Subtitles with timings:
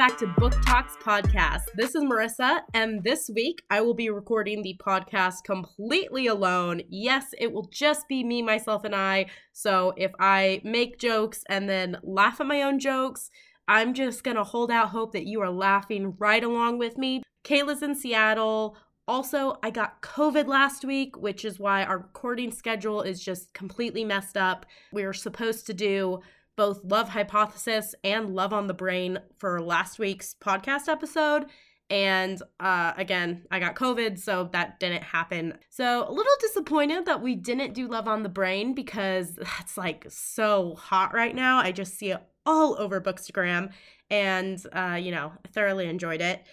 [0.00, 1.64] back to Book Talks Podcast.
[1.74, 6.80] This is Marissa, and this week I will be recording the podcast completely alone.
[6.88, 9.26] Yes, it will just be me, myself, and I.
[9.52, 13.30] So if I make jokes and then laugh at my own jokes,
[13.68, 17.22] I'm just gonna hold out hope that you are laughing right along with me.
[17.44, 18.78] Kayla's in Seattle.
[19.06, 24.06] Also, I got COVID last week, which is why our recording schedule is just completely
[24.06, 24.64] messed up.
[24.94, 26.20] We were supposed to do
[26.60, 31.46] both Love Hypothesis and Love on the Brain for last week's podcast episode.
[31.88, 35.54] And uh, again, I got COVID, so that didn't happen.
[35.70, 40.04] So, a little disappointed that we didn't do Love on the Brain because that's like
[40.10, 41.60] so hot right now.
[41.60, 43.70] I just see it all over Bookstagram,
[44.10, 46.44] and uh, you know, thoroughly enjoyed it.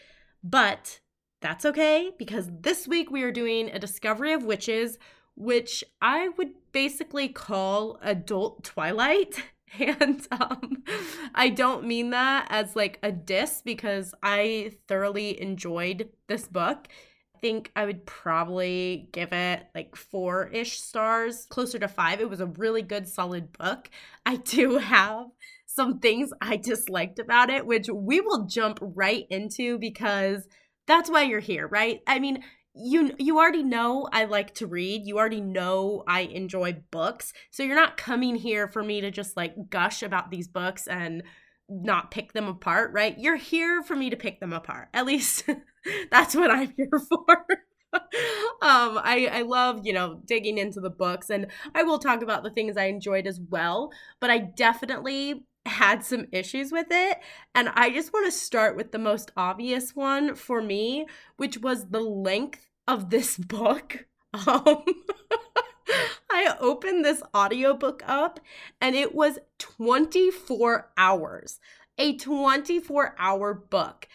[0.42, 1.02] But
[1.42, 5.00] that's okay because this week we are doing a Discovery of Witches,
[5.36, 9.44] which I would basically call adult Twilight.
[9.80, 10.84] And um,
[11.36, 16.88] I don't mean that as like a diss because I thoroughly enjoyed this book.
[17.36, 22.20] I think I would probably give it like four ish stars, closer to five.
[22.20, 23.90] It was a really good, solid book.
[24.26, 25.28] I do have
[25.66, 30.48] some things I disliked about it, which we will jump right into because
[30.88, 32.02] that's why you're here, right?
[32.08, 32.44] I mean,
[32.78, 35.06] you you already know I like to read.
[35.06, 37.34] You already know I enjoy books.
[37.52, 41.24] So you're not coming here for me to just like gush about these books and
[41.70, 43.18] not pick them apart, right?
[43.18, 44.90] You're here for me to pick them apart.
[44.94, 45.44] At least
[46.12, 47.46] that's what I'm here for.
[47.94, 48.02] um
[48.62, 52.50] I I love, you know, digging into the books and I will talk about the
[52.50, 57.18] things I enjoyed as well, but I definitely had some issues with it.
[57.56, 61.06] And I just want to start with the most obvious one for me,
[61.38, 64.06] which was the length of this book.
[64.46, 64.84] Um,
[66.30, 68.40] I opened this audiobook up
[68.80, 71.60] and it was 24 hours,
[71.98, 74.08] a 24 hour book.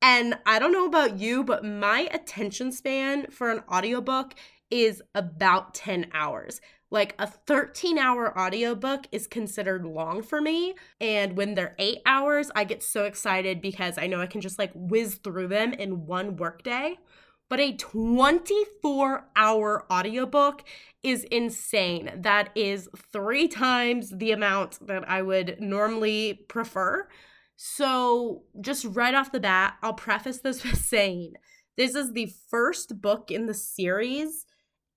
[0.00, 4.34] And I don't know about you, but my attention span for an audiobook
[4.70, 6.60] is about 10 hours.
[6.90, 10.74] Like a 13 hour audiobook is considered long for me.
[11.00, 14.58] And when they're eight hours, I get so excited because I know I can just
[14.58, 16.98] like whiz through them in one workday.
[17.48, 20.64] But a 24 hour audiobook
[21.02, 22.10] is insane.
[22.16, 27.08] That is three times the amount that I would normally prefer.
[27.56, 31.34] So, just right off the bat, I'll preface this saying
[31.76, 34.44] this is the first book in the series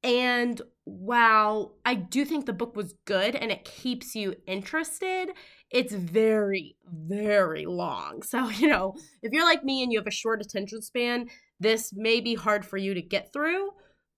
[0.03, 5.29] and while I do think the book was good and it keeps you interested,
[5.69, 8.23] it's very, very long.
[8.31, 11.29] So, you know, if you're like me and you have a short attention span,
[11.61, 13.69] this may be hard for you to get through.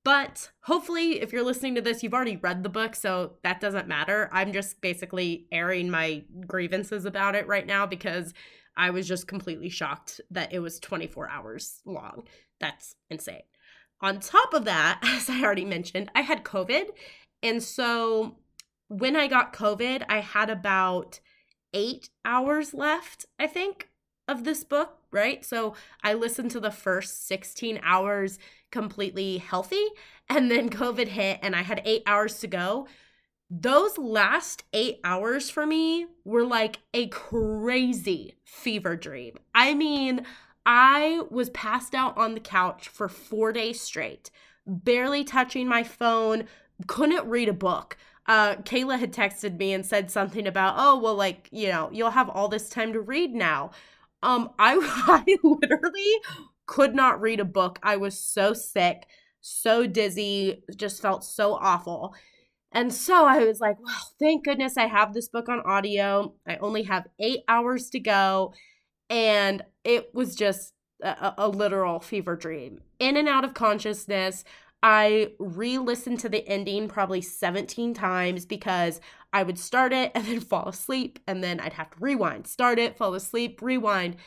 [0.05, 3.87] But hopefully, if you're listening to this, you've already read the book, so that doesn't
[3.87, 4.29] matter.
[4.33, 8.33] I'm just basically airing my grievances about it right now because
[8.75, 12.23] I was just completely shocked that it was 24 hours long.
[12.59, 13.43] That's insane.
[14.01, 16.87] On top of that, as I already mentioned, I had COVID.
[17.41, 18.37] And so
[18.89, 21.19] when I got COVID, I had about
[21.73, 23.89] eight hours left, I think,
[24.27, 25.43] of this book, right?
[25.43, 28.39] So I listened to the first 16 hours
[28.71, 29.85] completely healthy,
[30.29, 32.87] and then COVID hit, and I had eight hours to go.
[33.49, 39.37] Those last eight hours for me were like a crazy fever dream.
[39.53, 40.25] I mean,
[40.65, 44.31] I was passed out on the couch for four days straight,
[44.65, 46.45] barely touching my phone,
[46.87, 47.97] couldn't read a book.
[48.25, 52.11] Uh, Kayla had texted me and said something about, oh, well, like, you know, you'll
[52.11, 53.71] have all this time to read now.
[54.23, 56.15] Um, I, I literally
[56.65, 57.79] could not read a book.
[57.83, 59.05] I was so sick,
[59.41, 62.15] so dizzy, just felt so awful.
[62.71, 66.33] And so I was like, well, thank goodness I have this book on audio.
[66.47, 68.53] I only have eight hours to go
[69.09, 70.73] and it was just
[71.03, 72.81] a, a literal fever dream.
[72.99, 74.43] In and out of consciousness,
[74.83, 78.99] I re listened to the ending probably 17 times because
[79.31, 82.77] I would start it and then fall asleep, and then I'd have to rewind, start
[82.77, 84.17] it, fall asleep, rewind.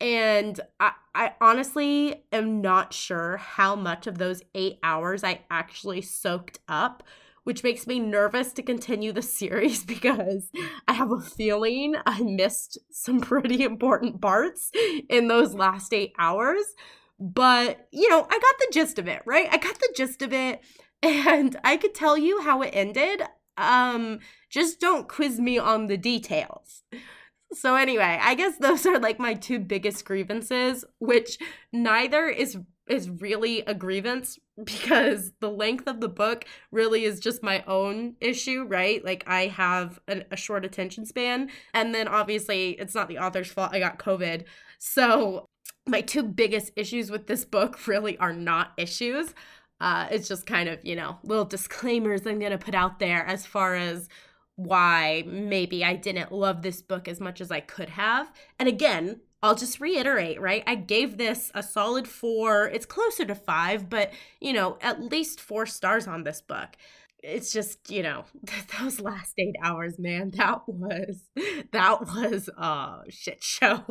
[0.00, 6.02] And I, I honestly am not sure how much of those eight hours I actually
[6.02, 7.02] soaked up
[7.44, 10.50] which makes me nervous to continue the series because
[10.86, 14.70] I have a feeling I missed some pretty important parts
[15.08, 16.64] in those last eight hours.
[17.20, 19.48] But, you know, I got the gist of it, right?
[19.50, 20.62] I got the gist of it
[21.02, 23.22] and I could tell you how it ended.
[23.56, 24.20] Um,
[24.50, 26.84] just don't quiz me on the details.
[27.52, 31.38] So anyway, I guess those are like my two biggest grievances, which
[31.72, 37.42] neither is is really a grievance because the length of the book really is just
[37.42, 39.04] my own issue, right?
[39.04, 43.50] Like I have an, a short attention span, and then obviously it's not the author's
[43.50, 43.70] fault.
[43.72, 44.44] I got COVID,
[44.78, 45.47] So,
[45.88, 49.34] my two biggest issues with this book really are not issues.
[49.80, 53.24] Uh, it's just kind of, you know, little disclaimers I'm going to put out there
[53.24, 54.08] as far as
[54.56, 58.32] why maybe I didn't love this book as much as I could have.
[58.58, 60.64] And again, I'll just reiterate, right?
[60.66, 62.66] I gave this a solid four.
[62.66, 64.10] It's closer to five, but,
[64.40, 66.70] you know, at least four stars on this book.
[67.22, 68.24] It's just, you know,
[68.80, 71.22] those last eight hours, man, that was,
[71.72, 73.84] that was a shit show,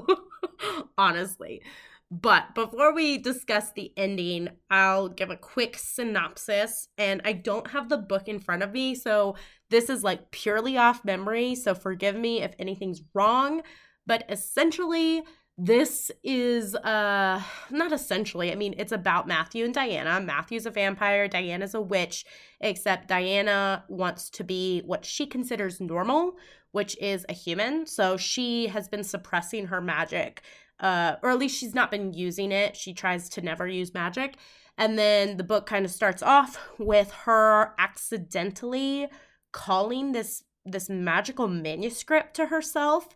[0.97, 1.61] honestly.
[2.09, 6.87] But before we discuss the ending, I'll give a quick synopsis.
[6.97, 9.35] And I don't have the book in front of me, so
[9.69, 11.55] this is like purely off memory.
[11.55, 13.61] So forgive me if anything's wrong.
[14.05, 15.23] But essentially,
[15.57, 21.27] this is uh not essentially i mean it's about matthew and diana matthew's a vampire
[21.27, 22.25] diana's a witch
[22.61, 26.33] except diana wants to be what she considers normal
[26.73, 30.43] which is a human so she has been suppressing her magic
[30.79, 32.75] uh, or at least she's not been using it.
[32.75, 34.35] She tries to never use magic.
[34.77, 39.07] And then the book kind of starts off with her accidentally
[39.51, 43.07] calling this this magical manuscript to herself.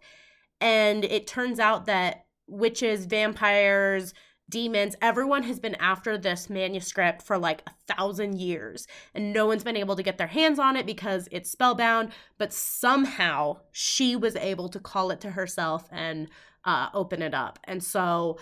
[0.61, 4.13] And it turns out that witches, vampires,
[4.51, 8.87] demons, everyone has been after this manuscript for like a thousand years.
[9.13, 12.11] And no one's been able to get their hands on it because it's spellbound.
[12.37, 16.29] But somehow she was able to call it to herself and
[16.65, 17.59] uh, open it up.
[17.63, 18.37] And so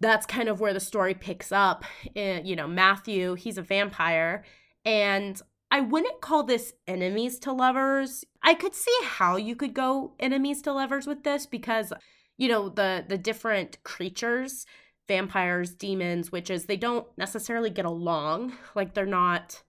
[0.00, 1.84] that's kind of where the story picks up.
[2.14, 4.44] You know, Matthew, he's a vampire.
[4.84, 5.40] And
[5.70, 8.24] I wouldn't call this enemies to lovers.
[8.42, 11.92] I could see how you could go enemies to lovers with this because
[12.38, 14.66] you know the the different creatures,
[15.06, 18.54] vampires, demons, witches, they don't necessarily get along.
[18.74, 19.62] Like they're not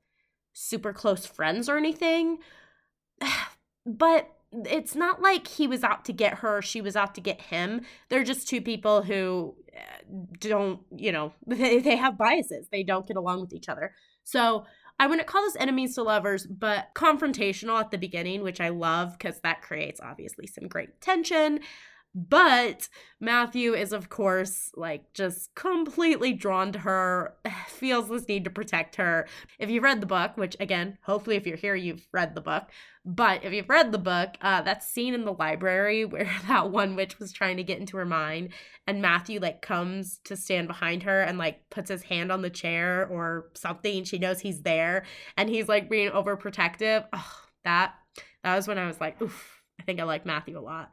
[0.54, 2.40] super close friends or anything.
[3.84, 7.42] But it's not like he was out to get her, she was out to get
[7.42, 7.82] him.
[8.10, 10.04] They're just two people who eh,
[10.40, 12.68] don't, you know, they, they have biases.
[12.72, 13.94] They don't get along with each other.
[14.24, 14.66] So
[15.00, 19.18] I wouldn't call this enemies to lovers, but confrontational at the beginning, which I love
[19.18, 21.62] because that creates obviously some great tension.
[22.14, 22.90] But
[23.22, 27.36] Matthew is, of course, like just completely drawn to her,
[27.68, 29.28] feels this need to protect her.
[29.60, 32.64] If you've read the book, which again, hopefully, if you're here, you've read the book.
[33.06, 36.96] But if you've read the book, uh, that scene in the library where that one
[36.96, 38.50] witch was trying to get into her mind,
[38.86, 42.50] and Matthew like comes to stand behind her and like puts his hand on the
[42.50, 44.04] chair or something.
[44.04, 45.06] She knows he's there,
[45.38, 47.06] and he's like being overprotective.
[47.14, 47.94] Oh, that
[48.44, 49.60] that was when I was like, oof.
[49.80, 50.92] I think I like Matthew a lot.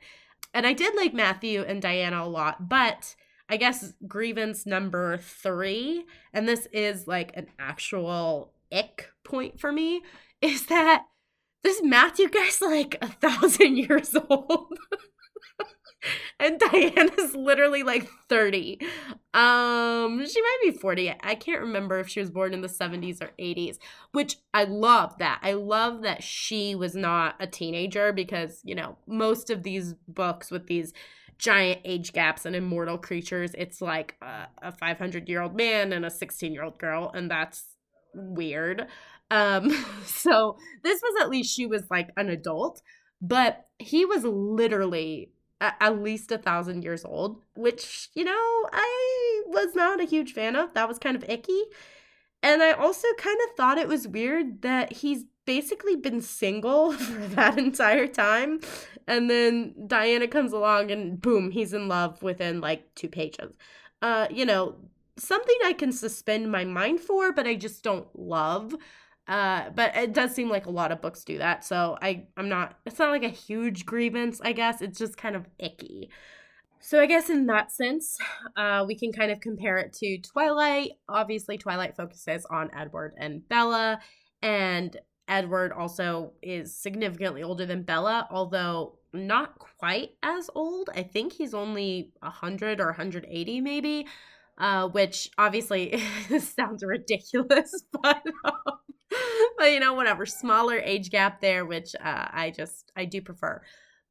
[0.54, 3.14] And I did like Matthew and Diana a lot, but
[3.48, 10.02] I guess grievance number three, and this is like an actual ick point for me,
[10.42, 11.04] is that
[11.62, 14.78] this Matthew guy's like a thousand years old.
[16.40, 18.80] And Diana's literally like 30.
[19.34, 21.14] Um, she might be 40.
[21.20, 23.78] I can't remember if she was born in the 70s or 80s,
[24.12, 25.40] which I love that.
[25.42, 30.50] I love that she was not a teenager because, you know, most of these books
[30.50, 30.92] with these
[31.38, 36.04] giant age gaps and immortal creatures, it's like a, a 500 year old man and
[36.04, 37.64] a 16 year old girl, and that's
[38.14, 38.86] weird.
[39.30, 39.70] Um,
[40.04, 42.82] so this was at least she was like an adult,
[43.20, 49.74] but he was literally at least a thousand years old, which, you know, I was
[49.74, 50.74] not a huge fan of.
[50.74, 51.62] That was kind of icky.
[52.42, 57.26] And I also kind of thought it was weird that he's basically been single for
[57.28, 58.60] that entire time.
[59.06, 63.52] And then Diana comes along and boom, he's in love within like two pages.
[64.00, 64.76] Uh, you know,
[65.16, 68.74] something I can suspend my mind for, but I just don't love.
[69.28, 71.64] Uh, but it does seem like a lot of books do that.
[71.64, 74.80] So I, I'm not, it's not like a huge grievance, I guess.
[74.80, 76.08] It's just kind of icky.
[76.80, 78.16] So I guess in that sense,
[78.56, 80.92] uh, we can kind of compare it to Twilight.
[81.08, 84.00] Obviously, Twilight focuses on Edward and Bella,
[84.42, 90.88] and Edward also is significantly older than Bella, although not quite as old.
[90.94, 94.06] I think he's only 100 or 180 maybe,
[94.56, 95.98] uh, which obviously
[96.38, 98.78] sounds ridiculous, but um,
[99.58, 100.26] but you know, whatever.
[100.26, 103.62] Smaller age gap there, which uh, I just I do prefer.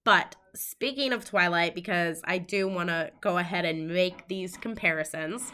[0.04, 5.52] But speaking of Twilight, because I do want to go ahead and make these comparisons,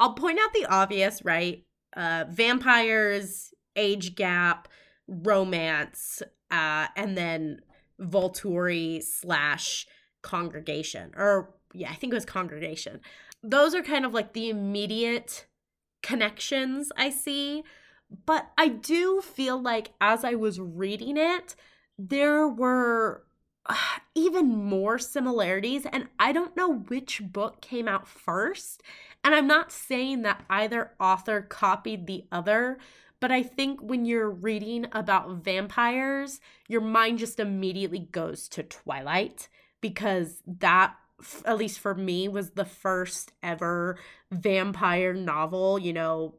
[0.00, 1.64] I'll point out the obvious, right?
[1.94, 4.68] Uh, vampires, age gap,
[5.06, 7.60] romance, uh, and then
[8.00, 9.86] Volturi slash
[10.22, 11.12] congregation.
[11.14, 13.00] Or, yeah, I think it was congregation.
[13.42, 15.46] Those are kind of like the immediate
[16.02, 17.62] connections I see
[18.24, 21.54] but I do feel like as I was reading it,
[21.98, 23.24] there were
[24.14, 25.86] even more similarities.
[25.86, 28.82] And I don't know which book came out first.
[29.24, 32.78] And I'm not saying that either author copied the other,
[33.20, 39.48] but I think when you're reading about vampires, your mind just immediately goes to Twilight
[39.80, 40.94] because that
[41.46, 43.98] at least for me was the first ever
[44.30, 46.34] vampire novel, you know,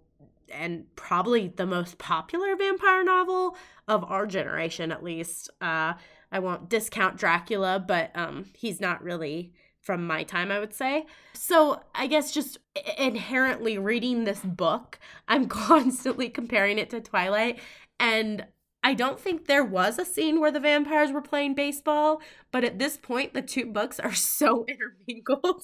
[0.51, 3.56] and probably the most popular vampire novel
[3.88, 5.50] of our generation at least.
[5.62, 5.94] Uh
[6.32, 9.54] I won't discount Dracula, but um he's not really
[9.88, 11.06] from my time, I would say.
[11.34, 12.58] So I guess just
[12.98, 15.00] inherently reading this book,
[15.30, 17.60] I'm constantly comparing it to Twilight.
[18.00, 18.46] And
[18.88, 22.22] I don't think there was a scene where the vampires were playing baseball,
[22.53, 25.62] but at this point, the two books are so intermingled.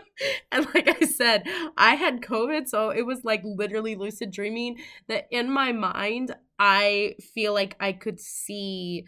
[0.52, 1.42] and like I said,
[1.76, 7.16] I had COVID, so it was like literally lucid dreaming that in my mind, I
[7.34, 9.04] feel like I could see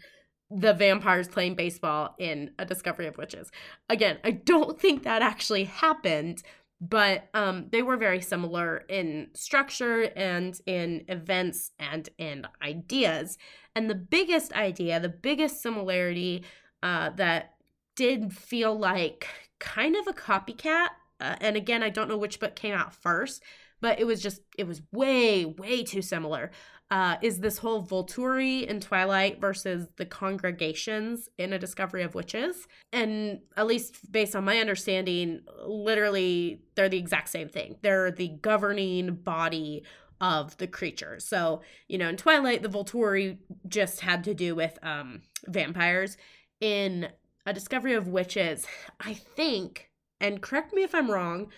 [0.51, 3.49] the vampires playing baseball in A Discovery of Witches.
[3.89, 6.43] Again, I don't think that actually happened,
[6.89, 13.37] but um, they were very similar in structure and in events and in ideas.
[13.75, 16.43] And the biggest idea, the biggest similarity
[16.83, 17.55] uh, that
[17.95, 19.27] did feel like
[19.59, 20.89] kind of a copycat,
[21.19, 23.41] uh, and again, I don't know which book came out first,
[23.81, 26.51] but it was just, it was way, way too similar
[26.95, 32.69] uh, is this whole Volturi in Twilight versus the congregations in A Discovery of Witches.
[32.93, 37.75] And at least based on my understanding, literally they're the exact same thing.
[37.81, 39.83] They're the governing body
[40.21, 41.19] of the creature.
[41.19, 46.15] So, you know, in Twilight, the Volturi just had to do with um, vampires.
[46.61, 47.09] In
[47.45, 48.65] A Discovery of Witches,
[49.01, 49.89] I think,
[50.21, 51.51] and correct me if I'm wrong,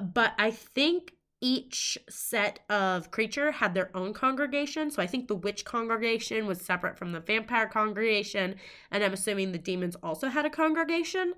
[0.00, 4.90] but I think each set of creature had their own congregation.
[4.90, 8.56] So I think the witch congregation was separate from the vampire congregation.
[8.90, 11.34] And I'm assuming the demons also had a congregation.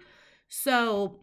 [0.49, 1.21] So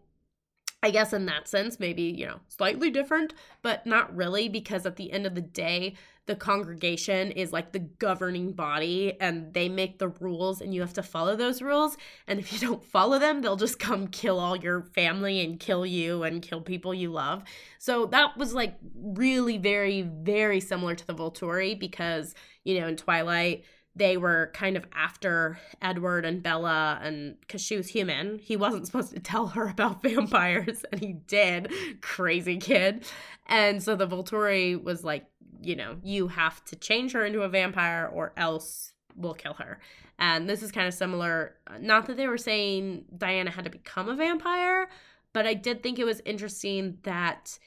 [0.84, 4.96] I guess in that sense, maybe, you know, slightly different, but not really, because at
[4.96, 5.96] the end of the day,
[6.28, 10.94] the congregation is like the governing body and they make the rules and you have
[10.94, 11.98] to follow those rules.
[12.28, 15.86] And if you don't follow them, they'll just come kill all your family and kill
[15.86, 17.44] you and kill people you love.
[17.80, 22.98] So that was like really very, very similar to the Volturi because, you know, in
[22.98, 23.64] Twilight,
[23.98, 28.86] they were kind of after Edward and Bella, and because she was human, he wasn't
[28.86, 31.72] supposed to tell her about vampires, and he did.
[32.02, 33.06] Crazy kid.
[33.48, 35.26] And so the Volturi was like,
[35.62, 39.80] you know, you have to change her into a vampire or else we'll kill her.
[40.20, 41.56] And this is kind of similar.
[41.80, 44.90] Not that they were saying Diana had to become a vampire,
[45.34, 47.58] but I did think it was interesting that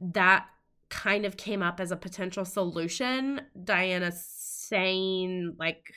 [0.00, 0.46] that
[0.88, 3.40] kind of came up as a potential solution.
[3.64, 4.12] Diana
[4.68, 5.92] saying like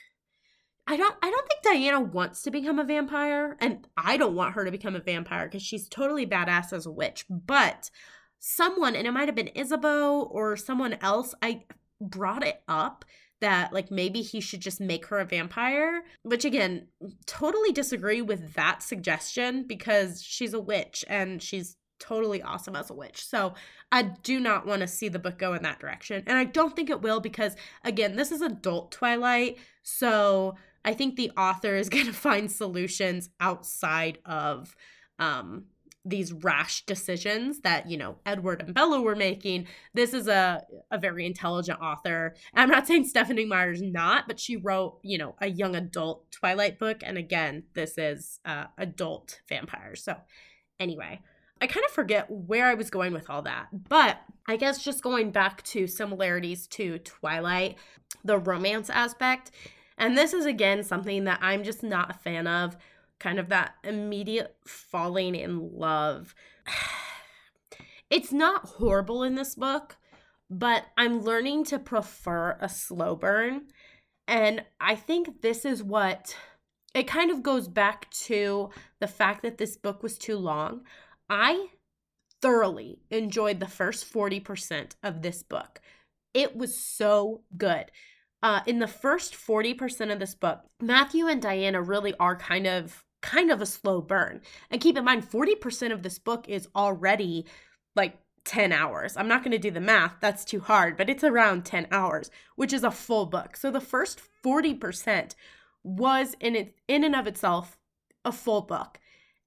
[0.86, 4.54] I don't I don't think Diana wants to become a vampire and I don't want
[4.54, 7.26] her to become a vampire cuz she's totally badass as a witch.
[7.28, 7.90] But
[8.38, 11.64] someone and it might have been Ysabeau or someone else I
[12.00, 13.04] brought it up
[13.40, 16.88] that like maybe he should just make her a vampire, which again,
[17.26, 22.94] totally disagree with that suggestion because she's a witch and she's totally awesome as a
[22.94, 23.24] witch.
[23.24, 23.54] So
[23.92, 26.24] I do not want to see the book go in that direction.
[26.26, 27.54] And I don't think it will because,
[27.84, 29.58] again, this is adult Twilight.
[29.82, 34.74] So I think the author is going to find solutions outside of
[35.18, 35.66] um,
[36.04, 39.66] these rash decisions that you know Edward and Bella were making.
[39.92, 42.34] This is a a very intelligent author.
[42.54, 46.30] And I'm not saying Stephenie Meyer's not, but she wrote you know a young adult
[46.30, 50.02] Twilight book, and again, this is uh, adult vampires.
[50.02, 50.16] So
[50.78, 51.20] anyway,
[51.60, 55.02] I kind of forget where I was going with all that, but I guess just
[55.02, 57.76] going back to similarities to Twilight,
[58.24, 59.50] the romance aspect.
[59.98, 62.76] And this is again something that I'm just not a fan of
[63.18, 66.34] kind of that immediate falling in love.
[68.10, 69.96] It's not horrible in this book,
[70.50, 73.68] but I'm learning to prefer a slow burn.
[74.26, 76.36] And I think this is what
[76.92, 80.82] it kind of goes back to the fact that this book was too long.
[81.30, 81.68] I
[82.42, 85.80] thoroughly enjoyed the first 40% of this book.
[86.34, 87.86] It was so good.
[88.42, 93.04] Uh, in the first 40% of this book, Matthew and Diana really are kind of
[93.22, 94.40] kind of a slow burn.
[94.70, 97.44] And keep in mind 40% of this book is already
[97.94, 99.14] like 10 hours.
[99.14, 102.30] I'm not going to do the math, that's too hard, but it's around 10 hours,
[102.56, 103.56] which is a full book.
[103.56, 105.34] So the first 40%
[105.84, 107.76] was in it in and of itself
[108.24, 108.98] a full book.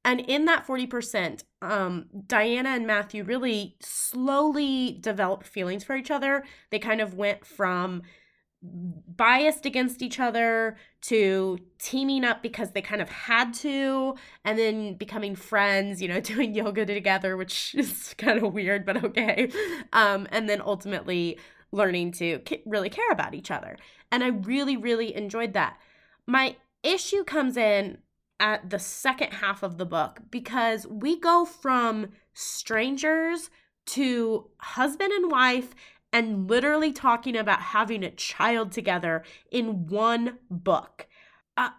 [0.05, 6.43] And in that 40%, um, Diana and Matthew really slowly developed feelings for each other.
[6.71, 8.03] They kind of went from
[8.63, 14.93] biased against each other to teaming up because they kind of had to and then
[14.95, 19.51] becoming friends you know doing yoga together which is kind of weird but okay.
[19.91, 21.37] Um, and then ultimately
[21.71, 23.77] learning to really care about each other.
[24.11, 25.77] And i really really enjoyed that.
[26.25, 27.97] My issue comes in
[28.39, 33.49] at the second half of the book because we go from strangers
[33.85, 35.73] to husband and wife
[36.11, 41.07] and literally talking about having a child together in one book.
[41.57, 41.69] Uh,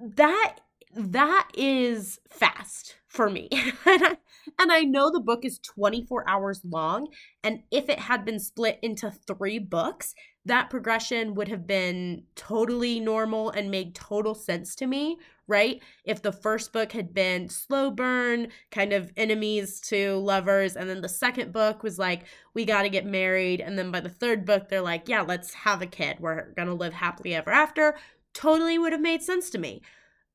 [0.00, 0.56] that
[0.96, 3.48] that is fast for me.
[3.86, 4.18] and,
[4.58, 7.08] I, know the book is 24 hours long
[7.42, 10.14] and if it had been split into 3 books,
[10.46, 15.80] that progression would have been totally normal and made total sense to me, right?
[16.04, 21.00] If the first book had been slow burn, kind of enemies to lovers, and then
[21.00, 23.60] the second book was like, we got to get married.
[23.60, 26.18] And then by the third book, they're like, yeah, let's have a kid.
[26.20, 27.96] We're going to live happily ever after.
[28.34, 29.80] Totally would have made sense to me.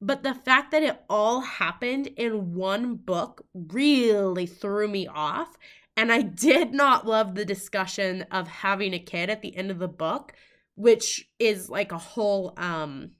[0.01, 5.57] But the fact that it all happened in one book really threw me off.
[5.99, 9.79] And I did not love the discussion of having a kid at the end of
[9.79, 10.31] the book,
[10.75, 13.11] which is like a whole um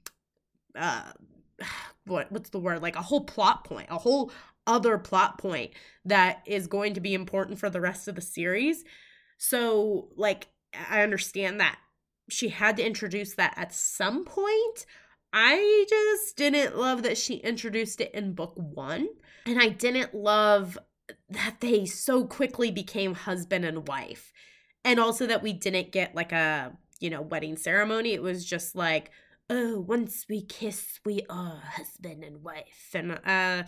[0.74, 1.12] uh
[2.06, 2.80] what what's the word?
[2.80, 4.32] Like a whole plot point, a whole
[4.66, 5.72] other plot point
[6.06, 8.82] that is going to be important for the rest of the series.
[9.36, 10.48] So, like
[10.88, 11.76] I understand that
[12.30, 14.86] she had to introduce that at some point.
[15.34, 19.06] I just didn't love that she introduced it in book 1,
[19.44, 20.78] and I didn't love
[21.28, 24.32] that they so quickly became husband and wife.
[24.84, 28.12] And also that we didn't get like a, you know, wedding ceremony.
[28.12, 29.10] It was just like,
[29.48, 32.90] oh, once we kiss, we are husband and wife.
[32.94, 33.64] And uh I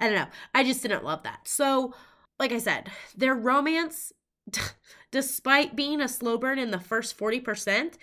[0.00, 0.28] don't know.
[0.54, 1.46] I just didn't love that.
[1.46, 1.94] So,
[2.38, 4.12] like I said, their romance
[5.10, 7.94] despite being a slow burn in the first 40%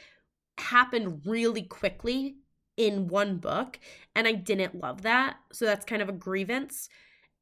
[0.57, 2.37] happened really quickly
[2.77, 3.79] in one book
[4.15, 5.37] and I didn't love that.
[5.51, 6.89] So that's kind of a grievance.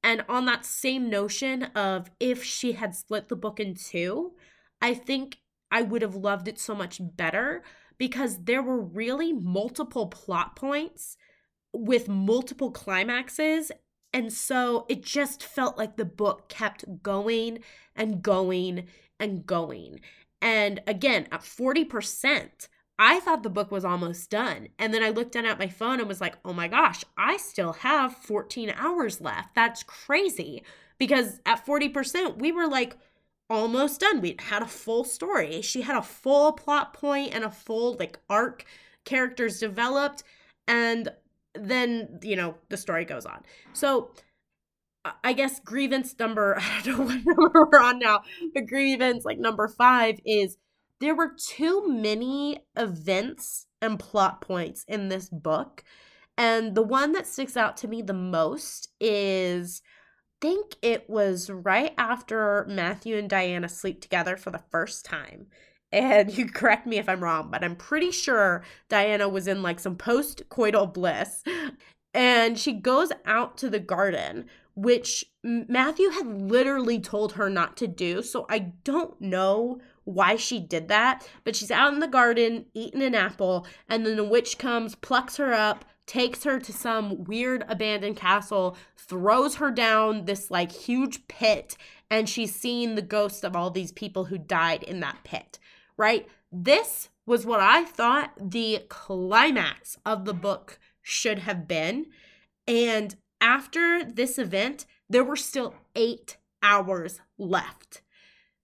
[0.04, 4.34] And on that same notion of if she had split the book in two,
[4.82, 5.38] I think
[5.70, 7.64] I would have loved it so much better
[7.98, 11.18] because there were really multiple plot points
[11.72, 13.72] with multiple climaxes.
[14.12, 17.60] And so it just felt like the book kept going
[17.96, 18.88] and going
[19.20, 20.02] and going.
[20.42, 22.68] And again, at 40%,
[23.04, 24.68] I thought the book was almost done.
[24.78, 27.38] And then I looked down at my phone and was like, oh my gosh, I
[27.38, 29.56] still have 14 hours left.
[29.56, 30.64] That's crazy.
[31.00, 32.96] Because at 40%, we were like
[33.50, 34.22] almost done.
[34.22, 35.64] We had a full story.
[35.64, 38.66] She had a full plot point and a full like arc,
[39.04, 40.22] characters developed.
[40.68, 41.10] And
[41.56, 43.42] then, you know, the story goes on.
[43.74, 44.12] So
[45.24, 48.22] I guess grievance number, I don't know what number we're on now,
[48.54, 50.58] but grievance like number five is
[51.02, 55.84] there were too many events and plot points in this book.
[56.38, 59.82] And the one that sticks out to me the most is
[60.42, 65.48] I think it was right after Matthew and Diana sleep together for the first time.
[65.92, 69.80] And you correct me if I'm wrong, but I'm pretty sure Diana was in like
[69.80, 71.44] some post coital bliss.
[72.14, 77.88] And she goes out to the garden, which Matthew had literally told her not to
[77.88, 78.22] do.
[78.24, 83.02] So I don't know why she did that, but she's out in the garden eating
[83.02, 87.64] an apple, and then the witch comes, plucks her up, takes her to some weird
[87.68, 91.78] abandoned castle, throws her down this like huge pit,
[92.10, 95.60] and she's seeing the ghosts of all these people who died in that pit,
[95.98, 96.28] right?
[96.52, 102.08] This was what I thought the climax of the book should have been.
[102.68, 108.02] And after this event, there were still eight hours left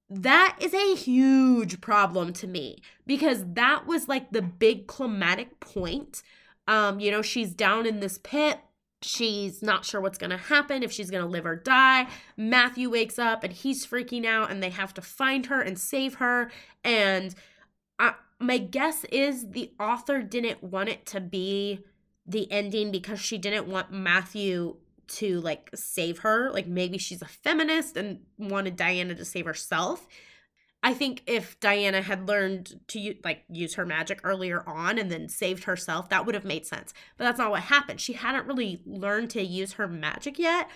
[0.10, 6.24] that is a huge problem to me because that was like the big climatic point.
[6.68, 8.60] Um, you know, she's down in this pit.
[9.02, 12.08] She's not sure what's going to happen, if she's going to live or die.
[12.36, 16.16] Matthew wakes up and he's freaking out, and they have to find her and save
[16.16, 16.50] her.
[16.84, 17.36] And
[18.00, 21.84] I, my guess is the author didn't want it to be
[22.28, 24.76] the ending because she didn't want Matthew
[25.08, 26.52] to like save her.
[26.52, 30.08] Like maybe she's a feminist and wanted Diana to save herself.
[30.84, 35.28] I think if Diana had learned to like use her magic earlier on and then
[35.28, 36.94] saved herself, that would have made sense.
[37.18, 38.00] But that's not what happened.
[38.00, 40.70] She hadn't really learned to use her magic yet.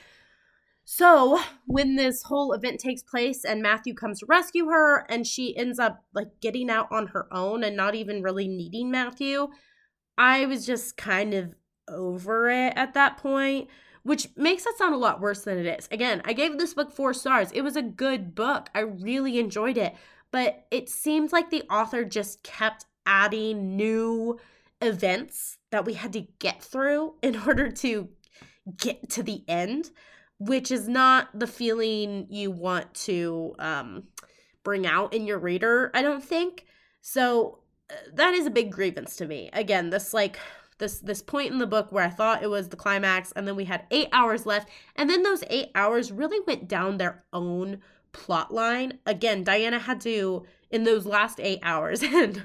[0.84, 5.56] So, when this whole event takes place and Matthew comes to rescue her and she
[5.56, 9.50] ends up like getting out on her own and not even really needing Matthew,
[10.18, 11.56] I was just kind of
[11.88, 13.70] over it at that point
[14.04, 15.88] which makes it sound a lot worse than it is.
[15.92, 17.52] Again, I gave this book four stars.
[17.52, 18.70] It was a good book.
[18.74, 19.96] I really enjoyed it.
[20.32, 24.40] But it seems like the author just kept adding new
[24.82, 28.10] events that we had to get through in order to
[28.78, 29.92] get to the end,
[30.40, 34.04] which is not the feeling you want to um,
[34.64, 36.66] bring out in your reader, I don't think.
[37.02, 37.60] So
[38.14, 39.50] that is a big grievance to me.
[39.54, 40.40] Again, this like
[40.78, 43.56] this this point in the book where I thought it was the climax and then
[43.56, 47.82] we had 8 hours left and then those 8 hours really went down their own
[48.12, 49.00] plot line.
[49.06, 52.04] Again, Diana had to in those last eight hours.
[52.12, 52.42] And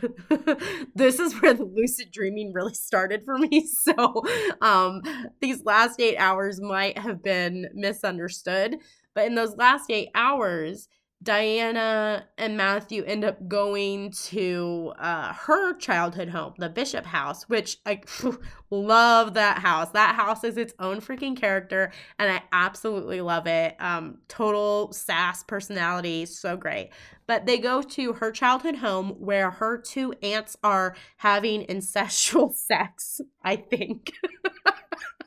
[0.94, 3.66] this is where the lucid dreaming really started for me.
[3.86, 4.24] So
[4.60, 5.02] um,
[5.40, 8.78] these last eight hours might have been misunderstood.
[9.14, 10.88] But in those last eight hours,
[11.22, 17.78] Diana and Matthew end up going to uh, her childhood home, the Bishop house, which
[17.86, 18.02] I
[18.70, 19.90] love that house.
[19.90, 23.74] That house is its own freaking character, and I absolutely love it.
[23.80, 26.90] Um, total sass personality, so great.
[27.26, 33.20] But they go to her childhood home where her two aunts are having incestual sex,
[33.42, 34.12] I think.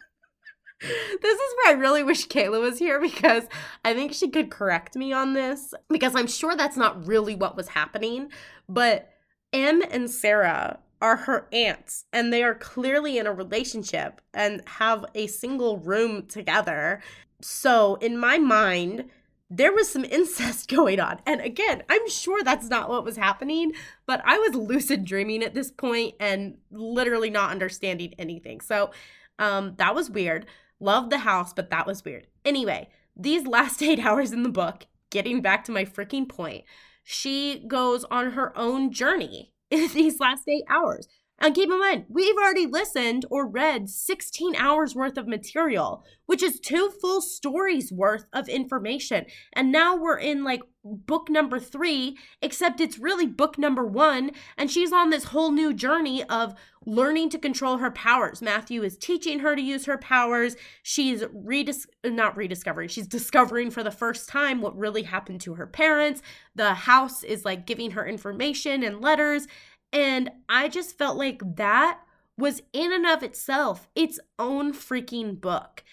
[0.81, 3.43] this is where I really wish Kayla was here because
[3.83, 7.55] I think she could correct me on this because I'm sure that's not really what
[7.55, 8.29] was happening.
[8.67, 9.09] But
[9.51, 15.05] Em and Sarah are her aunts and they are clearly in a relationship and have
[15.15, 17.01] a single room together.
[17.41, 19.05] So, in my mind,
[19.49, 21.19] there was some incest going on.
[21.25, 23.73] And again, I'm sure that's not what was happening,
[24.05, 28.61] but I was lucid dreaming at this point and literally not understanding anything.
[28.61, 28.91] So,
[29.39, 30.45] um, that was weird.
[30.79, 32.27] Loved the house, but that was weird.
[32.45, 36.63] Anyway, these last eight hours in the book, getting back to my freaking point,
[37.03, 41.07] she goes on her own journey in these last eight hours.
[41.39, 46.43] And keep in mind, we've already listened or read 16 hours worth of material, which
[46.43, 49.25] is two full stories worth of information.
[49.53, 54.31] And now we're in like book number three, except it's really book number one.
[54.57, 58.41] And she's on this whole new journey of learning to control her powers.
[58.41, 60.55] Matthew is teaching her to use her powers.
[60.81, 65.67] She's redis- not rediscovering, she's discovering for the first time what really happened to her
[65.67, 66.21] parents.
[66.55, 69.47] The house is like giving her information and letters.
[69.91, 71.99] And I just felt like that
[72.37, 75.83] was in and of itself its own freaking book.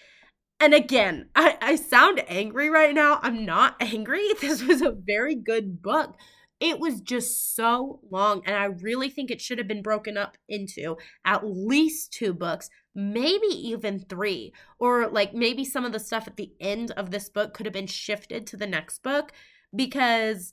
[0.59, 3.19] And again, I, I sound angry right now.
[3.21, 4.33] I'm not angry.
[4.41, 6.15] This was a very good book.
[6.59, 8.41] It was just so long.
[8.45, 12.69] And I really think it should have been broken up into at least two books,
[12.95, 14.53] maybe even three.
[14.79, 17.73] Or like maybe some of the stuff at the end of this book could have
[17.73, 19.31] been shifted to the next book.
[19.75, 20.51] Because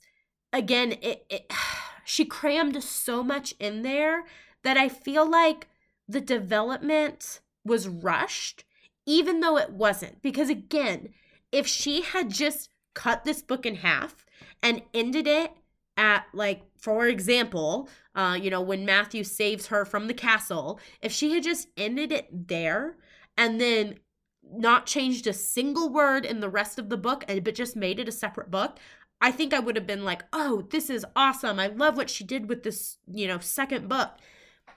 [0.53, 1.51] again, it, it
[2.05, 4.23] she crammed so much in there
[4.63, 5.67] that I feel like
[6.07, 8.63] the development was rushed,
[9.05, 10.21] even though it wasn't.
[10.21, 11.09] Because again,
[11.51, 14.25] if she had just cut this book in half
[14.61, 15.51] and ended it
[15.97, 21.11] at, like, for example, uh, you know, when Matthew saves her from the castle, if
[21.11, 22.97] she had just ended it there
[23.37, 23.99] and then
[24.43, 28.07] not changed a single word in the rest of the book, but just made it
[28.07, 28.77] a separate book,
[29.21, 31.59] I think I would have been like, oh, this is awesome.
[31.59, 34.11] I love what she did with this, you know, second book.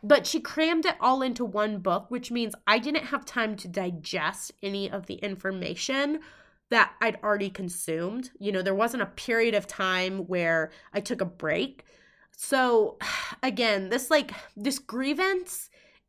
[0.02, 3.68] But she crammed it all into one book, which means I didn't have time to
[3.68, 6.20] digest any of the information
[6.70, 8.30] that I'd already consumed.
[8.38, 11.84] You know, there wasn't a period of time where I took a break.
[12.36, 12.98] So,
[13.42, 15.67] again, this like, this grievance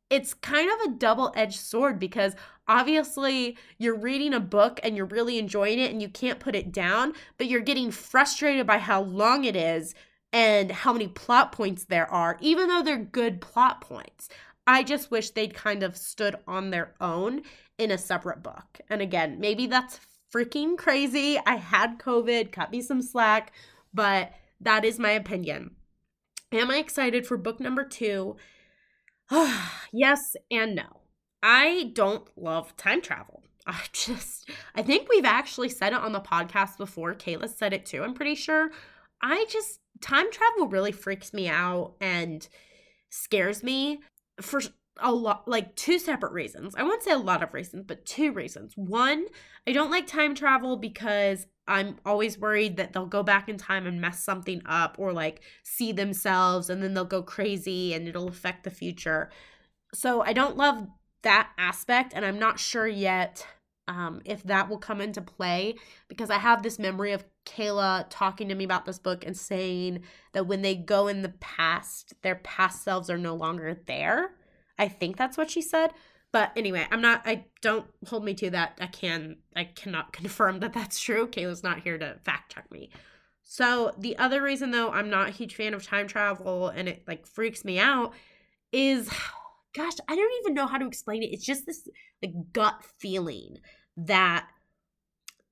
[0.10, 2.36] it's kind of a double edged sword because
[2.68, 6.72] obviously you're reading a book and you're really enjoying it and you can't put it
[6.72, 9.94] down, but you're getting frustrated by how long it is
[10.32, 14.30] and how many plot points there are, even though they're good plot points.
[14.68, 17.42] I just wish they'd kind of stood on their own
[17.80, 18.80] in a separate book.
[18.90, 20.00] And again, maybe that's
[20.32, 21.40] freaking crazy.
[21.46, 23.52] I had COVID, cut me some slack,
[23.94, 25.76] but that is my opinion.
[26.52, 28.36] Am I excited for book number two?
[29.94, 31.02] yes and no.
[31.42, 33.44] I don't love time travel.
[33.68, 37.14] I just, I think we've actually said it on the podcast before.
[37.14, 38.72] Kayla said it too, I'm pretty sure.
[39.22, 42.48] I just, time travel really freaks me out and
[43.10, 44.00] scares me
[44.42, 44.62] for
[45.02, 46.76] a lot, like two separate reasons.
[46.76, 48.74] I won't say a lot of reasons, but two reasons.
[48.76, 49.26] One,
[49.68, 53.86] I don't like time travel because I'm always worried that they'll go back in time
[53.86, 58.28] and mess something up or like see themselves and then they'll go crazy and it'll
[58.28, 59.30] affect the future.
[59.94, 60.88] So I don't love
[61.22, 63.46] that aspect and I'm not sure yet
[63.88, 65.76] um, if that will come into play
[66.08, 70.04] because I have this memory of Kayla talking to me about this book and saying
[70.34, 74.32] that when they go in the past, their past selves are no longer there.
[74.80, 75.92] I think that's what she said.
[76.32, 78.78] But anyway, I'm not, I don't hold me to that.
[78.80, 81.28] I can, I cannot confirm that that's true.
[81.28, 82.90] Kayla's not here to fact check me.
[83.44, 87.04] So the other reason though I'm not a huge fan of time travel and it
[87.08, 88.14] like freaks me out
[88.72, 89.10] is
[89.76, 91.32] gosh, I don't even know how to explain it.
[91.32, 91.88] It's just this
[92.22, 93.58] like gut feeling
[93.98, 94.48] that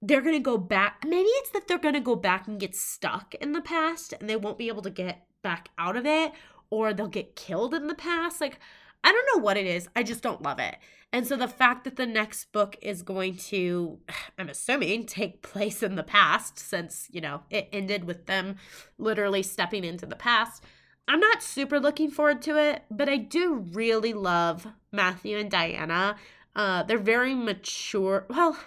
[0.02, 1.04] they're to go back.
[1.06, 4.36] Maybe it's that they're to go back and get stuck in the past and they
[4.36, 6.34] won't be able to get back out of it
[6.70, 8.42] or they'll get killed in the past.
[8.42, 8.60] Like
[9.08, 9.88] I don't know what it is.
[9.96, 10.76] I just don't love it.
[11.14, 14.00] And so the fact that the next book is going to,
[14.38, 18.58] I'm assuming, take place in the past, since, you know, it ended with them
[18.98, 20.62] literally stepping into the past,
[21.08, 26.18] I'm not super looking forward to it, but I do really love Matthew and Diana.
[26.54, 28.26] Uh, they're very mature.
[28.30, 28.58] Well,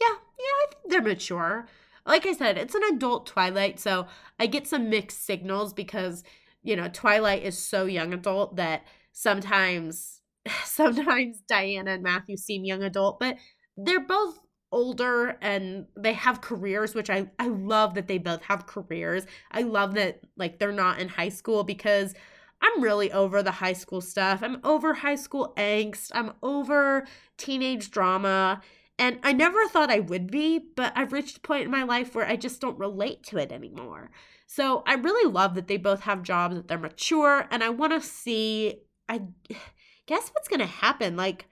[0.00, 0.06] yeah,
[0.38, 1.66] yeah, I think they're mature.
[2.06, 4.06] Like I said, it's an adult Twilight, so
[4.38, 6.22] I get some mixed signals because,
[6.62, 10.20] you know, Twilight is so young adult that sometimes
[10.64, 13.36] sometimes Diana and Matthew seem young adult, but
[13.76, 14.38] they're both
[14.72, 19.26] older and they have careers which I I love that they both have careers.
[19.50, 22.14] I love that like they're not in high school because
[22.62, 24.42] I'm really over the high school stuff.
[24.42, 26.10] I'm over high school angst.
[26.14, 28.60] I'm over teenage drama.
[28.98, 32.14] And I never thought I would be, but I've reached a point in my life
[32.14, 34.10] where I just don't relate to it anymore.
[34.46, 37.94] So I really love that they both have jobs, that they're mature, and I want
[37.94, 39.22] to see I
[40.06, 41.46] guess what's going to happen like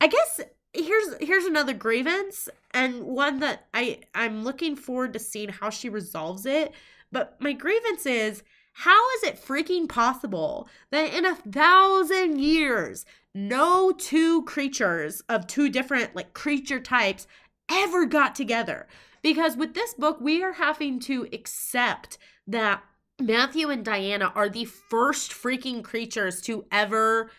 [0.00, 0.40] I guess
[0.72, 5.88] here's here's another grievance and one that I I'm looking forward to seeing how she
[5.88, 6.72] resolves it.
[7.12, 13.92] But my grievance is how is it freaking possible that in a thousand years no
[13.92, 17.26] two creatures of two different like creature types
[17.70, 18.86] ever got together?
[19.22, 22.82] Because with this book we are having to accept that
[23.20, 27.30] Matthew and Diana are the first freaking creatures to ever,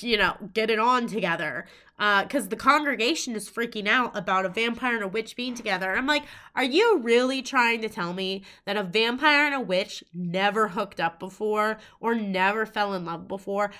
[0.00, 1.66] you know, get it on together.
[1.98, 5.54] Uh, Because uh, the congregation is freaking out about a vampire and a witch being
[5.54, 5.94] together.
[5.94, 10.04] I'm like, are you really trying to tell me that a vampire and a witch
[10.12, 13.72] never hooked up before or never fell in love before?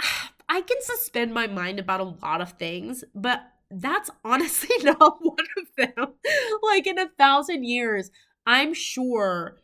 [0.48, 5.46] I can suspend my mind about a lot of things, but that's honestly not one
[5.56, 6.14] of them.
[6.62, 8.10] like, in a thousand years,
[8.46, 9.56] I'm sure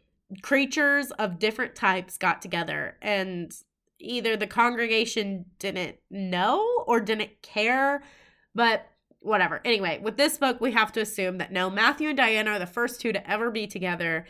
[0.42, 3.52] creatures of different types got together and
[3.98, 8.02] either the congregation didn't know or didn't care
[8.54, 8.86] but
[9.20, 9.60] whatever.
[9.64, 12.66] Anyway with this book we have to assume that no matthew and diana are the
[12.66, 14.26] first two to ever be together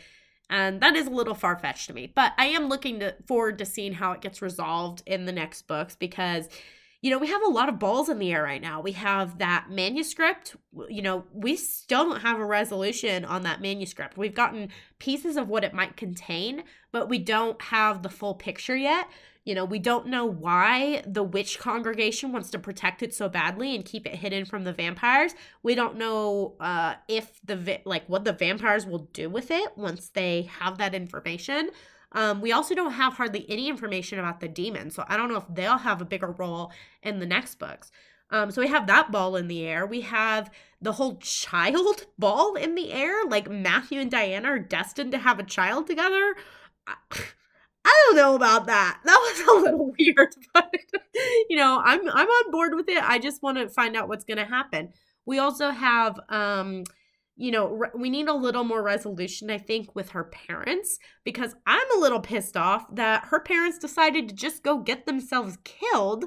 [0.49, 3.65] and that is a little far-fetched to me but i am looking to, forward to
[3.65, 6.47] seeing how it gets resolved in the next books because
[7.01, 8.81] you know, we have a lot of balls in the air right now.
[8.81, 10.55] We have that manuscript.
[10.89, 14.17] You know, we still don't have a resolution on that manuscript.
[14.17, 18.75] We've gotten pieces of what it might contain, but we don't have the full picture
[18.75, 19.07] yet.
[19.45, 23.75] You know, we don't know why the witch congregation wants to protect it so badly
[23.75, 25.35] and keep it hidden from the vampires.
[25.63, 29.77] We don't know uh, if the vi- like what the vampires will do with it
[29.77, 31.69] once they have that information.
[32.13, 35.37] Um, we also don't have hardly any information about the demons, so I don't know
[35.37, 36.71] if they'll have a bigger role
[37.03, 37.91] in the next books.
[38.29, 39.85] Um, so we have that ball in the air.
[39.85, 43.25] We have the whole child ball in the air.
[43.25, 46.35] Like Matthew and Diana are destined to have a child together.
[46.85, 46.95] I,
[47.85, 48.99] I don't know about that.
[49.05, 50.73] That was a little weird, but
[51.49, 53.01] you know, I'm I'm on board with it.
[53.01, 54.89] I just want to find out what's going to happen.
[55.25, 56.83] We also have um
[57.37, 61.55] you know, re- we need a little more resolution, I think, with her parents because
[61.65, 66.25] I'm a little pissed off that her parents decided to just go get themselves killed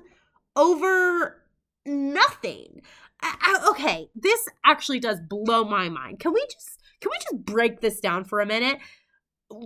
[0.54, 1.42] over
[1.84, 2.82] nothing.
[3.22, 6.20] I, I, okay, this actually does blow my mind.
[6.20, 8.78] Can we just can we just break this down for a minute?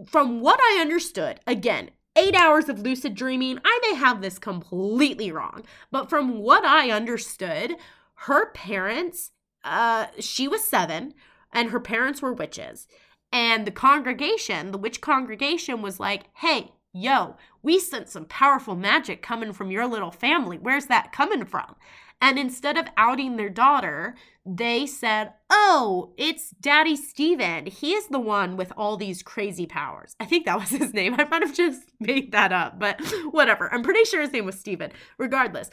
[0.06, 3.58] From what I understood, again, eight hours of lucid dreaming.
[3.64, 7.74] I may have this completely wrong, but from what I understood,
[8.14, 9.32] her parents,
[9.64, 11.12] uh, she was seven
[11.54, 12.86] and her parents were witches.
[13.32, 19.22] And the congregation, the witch congregation, was like, hey, yo, we sent some powerful magic
[19.22, 20.58] coming from your little family.
[20.58, 21.74] Where's that coming from?
[22.20, 24.14] And instead of outing their daughter,
[24.46, 27.66] they said, Oh, it's Daddy Stephen.
[27.66, 30.14] He is the one with all these crazy powers.
[30.20, 31.14] I think that was his name.
[31.18, 33.72] I might have just made that up, but whatever.
[33.72, 34.92] I'm pretty sure his name was Stephen.
[35.18, 35.70] Regardless,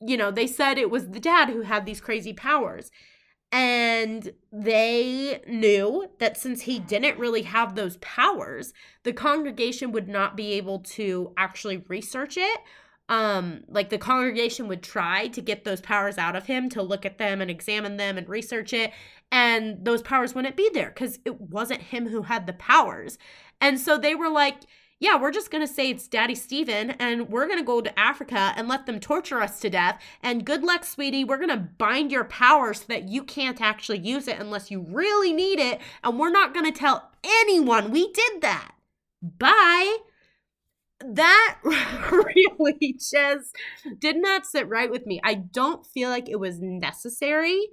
[0.00, 2.90] you know, they said it was the dad who had these crazy powers.
[3.50, 10.36] And they knew that since he didn't really have those powers, the congregation would not
[10.36, 12.60] be able to actually research it.
[13.10, 17.06] Um, like the congregation would try to get those powers out of him to look
[17.06, 18.92] at them and examine them and research it,
[19.32, 23.16] and those powers wouldn't be there because it wasn't him who had the powers.
[23.62, 24.58] And so they were like,
[25.00, 27.98] yeah, we're just going to say it's Daddy Stephen and we're going to go to
[27.98, 30.02] Africa and let them torture us to death.
[30.22, 31.22] And good luck, sweetie.
[31.24, 34.80] We're going to bind your power so that you can't actually use it unless you
[34.80, 35.80] really need it.
[36.02, 38.72] And we're not going to tell anyone we did that.
[39.22, 39.98] Bye.
[41.00, 43.54] That really just
[44.00, 45.20] did not sit right with me.
[45.22, 47.68] I don't feel like it was necessary.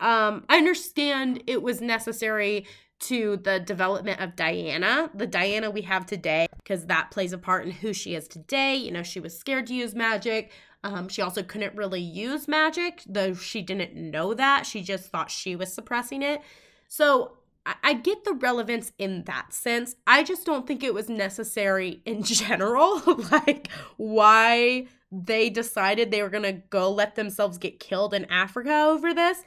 [0.00, 2.66] Um, I understand it was necessary
[3.08, 7.66] to the development of Diana, the Diana we have today, because that plays a part
[7.66, 8.76] in who she is today.
[8.76, 10.52] You know, she was scared to use magic.
[10.82, 14.66] Um, she also couldn't really use magic, though she didn't know that.
[14.66, 16.40] She just thought she was suppressing it.
[16.88, 19.96] So I, I get the relevance in that sense.
[20.06, 26.30] I just don't think it was necessary in general, like why they decided they were
[26.30, 29.44] going to go let themselves get killed in Africa over this.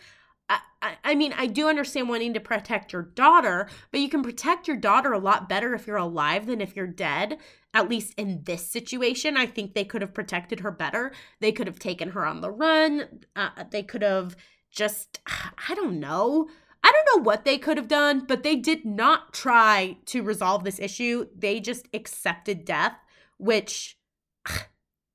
[0.50, 4.68] I, I mean, I do understand wanting to protect your daughter, but you can protect
[4.68, 7.38] your daughter a lot better if you're alive than if you're dead.
[7.74, 11.12] At least in this situation, I think they could have protected her better.
[11.40, 13.26] They could have taken her on the run.
[13.36, 14.36] Uh, they could have
[14.72, 16.48] just, I don't know.
[16.84, 20.64] I don't know what they could have done, but they did not try to resolve
[20.64, 21.28] this issue.
[21.36, 22.96] They just accepted death,
[23.38, 23.98] which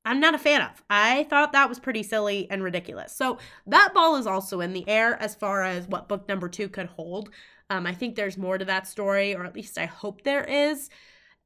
[0.04, 0.82] I'm not a fan of.
[0.90, 3.14] I thought that was pretty silly and ridiculous.
[3.14, 6.68] So that ball is also in the air as far as what book number two
[6.68, 7.30] could hold.
[7.70, 10.90] Um, I think there's more to that story, or at least I hope there is.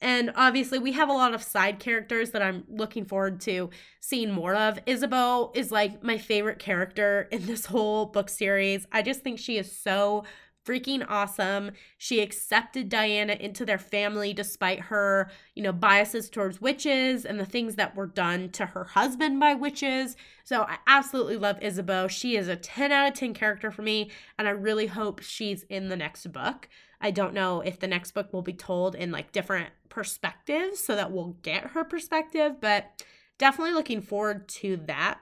[0.00, 4.30] And obviously, we have a lot of side characters that I'm looking forward to seeing
[4.30, 4.78] more of.
[4.84, 8.86] Ysabeau is like my favorite character in this whole book series.
[8.92, 10.24] I just think she is so
[10.66, 11.70] freaking awesome.
[11.96, 17.46] She accepted Diana into their family despite her, you know, biases towards witches and the
[17.46, 20.16] things that were done to her husband by witches.
[20.44, 22.10] So I absolutely love Ysabeau.
[22.10, 25.62] She is a 10 out of 10 character for me, and I really hope she's
[25.64, 26.68] in the next book.
[27.00, 30.96] I don't know if the next book will be told in like different perspectives so
[30.96, 33.04] that we'll get her perspective, but
[33.38, 35.20] definitely looking forward to that.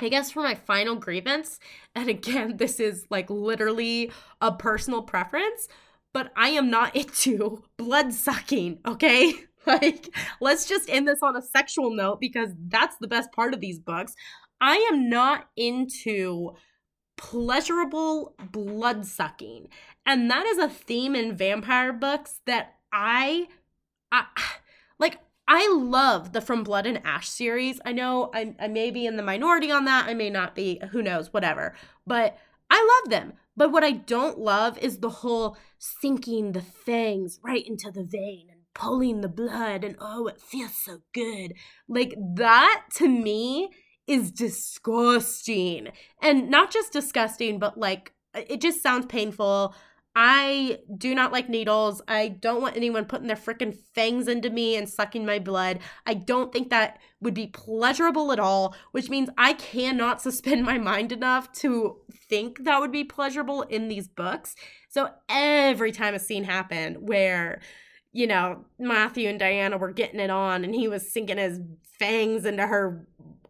[0.00, 1.58] I guess for my final grievance,
[1.94, 5.68] and again, this is like literally a personal preference,
[6.12, 9.34] but I am not into blood sucking, okay?
[9.66, 10.08] Like,
[10.40, 13.78] let's just end this on a sexual note because that's the best part of these
[13.78, 14.14] books.
[14.62, 16.54] I am not into
[17.18, 19.68] pleasurable blood sucking.
[20.06, 23.48] And that is a theme in vampire books that I,
[24.10, 24.24] I
[25.50, 27.80] I love the From Blood and Ash series.
[27.84, 30.06] I know I, I may be in the minority on that.
[30.06, 30.80] I may not be.
[30.90, 31.32] Who knows?
[31.32, 31.74] Whatever.
[32.06, 32.36] But
[32.70, 33.32] I love them.
[33.56, 38.48] But what I don't love is the whole sinking the fangs right into the vein
[38.50, 41.54] and pulling the blood and oh, it feels so good.
[41.88, 43.70] Like that to me
[44.06, 45.88] is disgusting.
[46.20, 49.74] And not just disgusting, but like it just sounds painful.
[50.20, 52.02] I do not like needles.
[52.08, 55.78] I don't want anyone putting their freaking fangs into me and sucking my blood.
[56.06, 60.76] I don't think that would be pleasurable at all, which means I cannot suspend my
[60.76, 64.56] mind enough to think that would be pleasurable in these books.
[64.88, 67.60] So every time a scene happened where,
[68.10, 71.60] you know, Matthew and Diana were getting it on and he was sinking his
[71.96, 73.06] fangs into her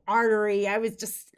[0.06, 1.34] artery, I was just,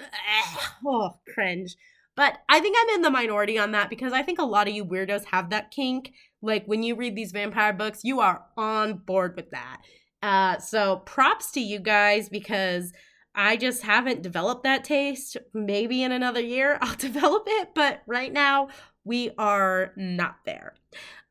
[0.84, 1.76] oh, cringe.
[2.16, 4.74] But I think I'm in the minority on that because I think a lot of
[4.74, 6.12] you weirdos have that kink.
[6.42, 9.82] Like when you read these vampire books, you are on board with that.
[10.22, 12.92] Uh, so props to you guys because
[13.34, 15.36] I just haven't developed that taste.
[15.54, 18.68] Maybe in another year I'll develop it, but right now
[19.04, 20.74] we are not there.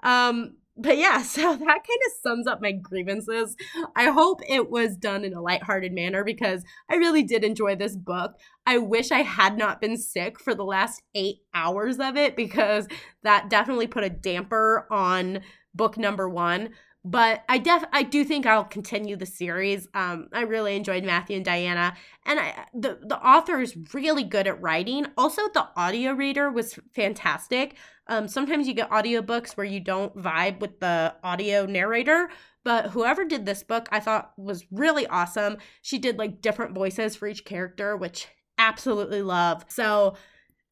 [0.02, 3.56] Um, but yeah, so that kind of sums up my grievances.
[3.96, 7.96] I hope it was done in a lighthearted manner because I really did enjoy this
[7.96, 8.40] book.
[8.66, 12.88] I wish I had not been sick for the last eight hours of it because
[13.24, 15.42] that definitely put a damper on
[15.74, 16.70] book number one.
[17.06, 19.88] But I def I do think I'll continue the series.
[19.94, 24.48] Um, I really enjoyed Matthew and Diana, and I the the author is really good
[24.48, 25.08] at writing.
[25.18, 27.76] Also, the audio reader was fantastic.
[28.10, 32.30] Um, sometimes you get audiobooks where you don't vibe with the audio narrator,
[32.66, 35.58] but whoever did this book, I thought was really awesome.
[35.82, 39.64] She did like different voices for each character, which absolutely love.
[39.70, 40.16] So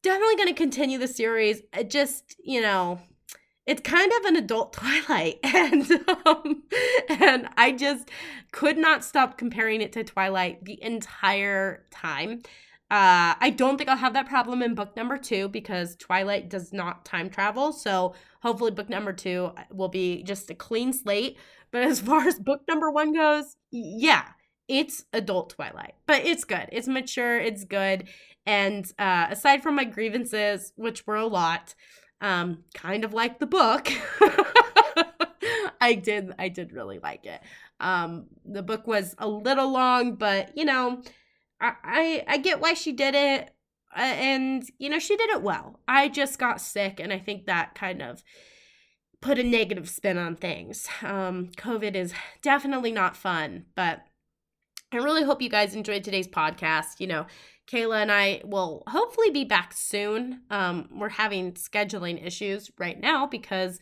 [0.02, 1.62] definitely going to continue the series.
[1.72, 3.00] It just, you know,
[3.66, 4.72] it's kind of an adult
[5.08, 5.90] Twilight, and
[6.24, 6.62] um,
[7.08, 8.10] and I just
[8.50, 12.42] could not stop comparing it to Twilight the entire time.
[12.90, 16.72] Uh, I don't think I'll have that problem in book number two because Twilight does
[16.72, 17.72] not time travel.
[17.72, 21.38] So hopefully, book number two will be just a clean slate.
[21.70, 24.24] But as far as book number one goes, yeah,
[24.68, 26.68] it's adult Twilight, but it's good.
[26.72, 28.08] It's mature, it's good.
[28.46, 31.74] And uh, aside from my grievances, which were a lot,
[32.22, 33.90] um, kind of like the book.
[35.80, 37.40] I did I did really like it.
[37.80, 41.02] Um, the book was a little long, but you know,
[41.60, 43.50] I I, get why she did it,
[43.96, 45.80] uh, and you know she did it well.
[45.88, 48.22] I just got sick, and I think that kind of
[49.20, 50.88] put a negative spin on things.
[51.02, 54.02] Um, COVID is definitely not fun, but
[54.92, 57.00] I really hope you guys enjoyed today's podcast.
[57.00, 57.26] You know,
[57.66, 60.42] Kayla and I will hopefully be back soon.
[60.50, 63.78] Um, we're having scheduling issues right now because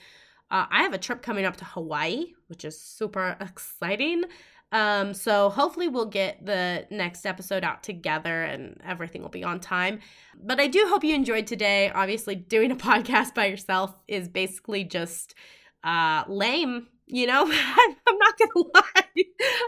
[0.50, 4.24] uh, I have a trip coming up to Hawaii, which is super exciting.
[4.72, 9.60] Um, so hopefully we'll get the next episode out together and everything will be on
[9.60, 10.00] time.
[10.42, 11.90] But I do hope you enjoyed today.
[11.90, 15.34] Obviously, doing a podcast by yourself is basically just
[15.84, 16.88] uh, lame.
[17.08, 19.24] You know, I'm not gonna lie.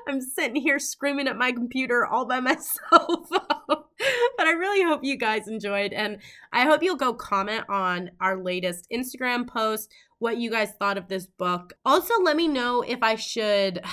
[0.08, 3.28] I'm sitting here screaming at my computer all by myself.
[3.30, 6.18] but I really hope you guys enjoyed, and
[6.52, 11.08] I hope you'll go comment on our latest Instagram post what you guys thought of
[11.08, 11.74] this book.
[11.84, 13.80] Also, let me know if I should.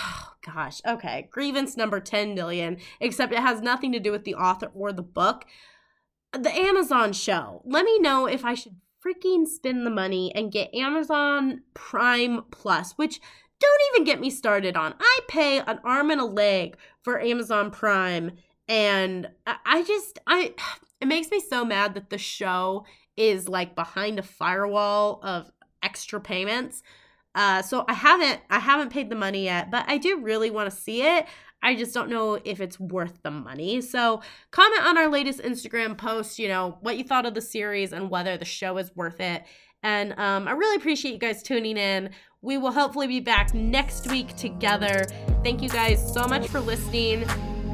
[0.47, 1.27] Oh, gosh, okay.
[1.31, 5.01] Grievance number 10 million, except it has nothing to do with the author or the
[5.01, 5.43] book.
[6.33, 7.63] The Amazon show.
[7.65, 12.91] Let me know if I should freaking spend the money and get Amazon Prime Plus,
[12.93, 13.19] which
[13.59, 14.93] don't even get me started on.
[14.99, 18.33] I pay an arm and a leg for Amazon Prime
[18.67, 20.53] and I just I
[21.01, 22.85] it makes me so mad that the show
[23.17, 25.49] is like behind a firewall of
[25.85, 26.83] extra payments.
[27.35, 30.69] Uh, so I haven't I haven't paid the money yet, but I do really want
[30.69, 31.25] to see it.
[31.61, 33.81] I just don't know if it's worth the money.
[33.81, 34.21] So
[34.51, 38.09] comment on our latest Instagram post, you know, what you thought of the series and
[38.09, 39.43] whether the show is worth it.
[39.81, 42.11] And um, I really appreciate you guys tuning in.
[42.41, 45.05] We will hopefully be back next week together.
[45.43, 47.23] Thank you guys so much for listening.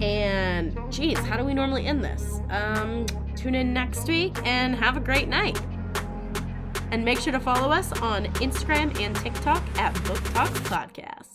[0.02, 2.40] And geez, how do we normally end this?
[2.50, 3.06] Um,
[3.36, 5.60] tune in next week and have a great night.
[6.92, 11.32] And make sure to follow us on Instagram and TikTok at Book Talk Podcast.